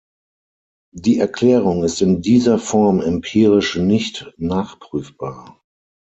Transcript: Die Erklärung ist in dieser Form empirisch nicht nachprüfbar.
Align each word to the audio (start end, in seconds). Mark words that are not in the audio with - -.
Die 0.95 1.19
Erklärung 1.19 1.83
ist 1.83 2.01
in 2.01 2.23
dieser 2.23 2.57
Form 2.57 3.01
empirisch 3.01 3.75
nicht 3.75 4.33
nachprüfbar. 4.37 5.61